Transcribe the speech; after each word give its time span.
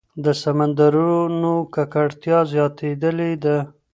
د 0.23 0.25
سمندرونو 0.43 1.53
ککړتیا 1.73 2.39
زیاتېدلې 2.51 3.31
ده. 3.43 3.57